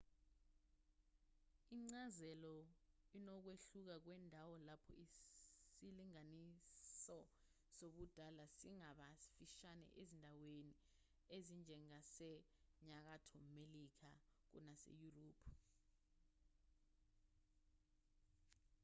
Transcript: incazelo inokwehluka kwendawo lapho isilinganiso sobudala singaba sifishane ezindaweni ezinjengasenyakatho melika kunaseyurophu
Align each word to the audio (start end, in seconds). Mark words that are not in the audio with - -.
incazelo 1.75 2.55
inokwehluka 3.17 3.95
kwendawo 4.05 4.55
lapho 4.67 4.93
isilinganiso 5.05 7.19
sobudala 7.77 8.43
singaba 8.57 9.05
sifishane 9.21 9.85
ezindaweni 10.01 10.73
ezinjengasenyakatho 11.35 13.37
melika 13.55 14.11
kunaseyurophu 14.51 15.51